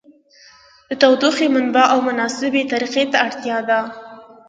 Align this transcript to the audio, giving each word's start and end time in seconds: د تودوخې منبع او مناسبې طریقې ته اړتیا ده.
د 0.89 0.91
تودوخې 1.01 1.47
منبع 1.55 1.85
او 1.93 1.99
مناسبې 2.09 2.61
طریقې 2.71 3.03
ته 3.11 3.17
اړتیا 3.25 3.57
ده. 3.69 3.79